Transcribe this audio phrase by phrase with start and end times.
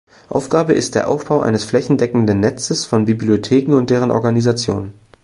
[0.29, 4.93] Aufgabe ist der Aufbau eines flächendeckendes Netzes von Bibliotheken und deren Organisation.